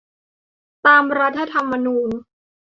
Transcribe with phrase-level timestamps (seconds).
[0.85, 2.09] ตามรัฐธรรมนูญ